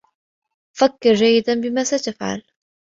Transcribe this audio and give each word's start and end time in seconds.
فكّر 0.73 1.13
جيّدا 1.13 1.61
بما 1.61 1.83
ستفعل. 1.83 2.43